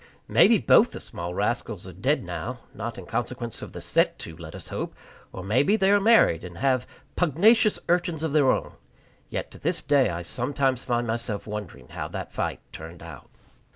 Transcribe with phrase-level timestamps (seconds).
[0.27, 4.35] Maybe both the small rascals are dead now (not in consequence of the set to,
[4.35, 4.95] let us hope),
[5.31, 8.71] or maybe they are married, and have pugnacious urchins of their own;
[9.29, 13.29] yet to this day I sometimes find myself wondering how that fight turned out.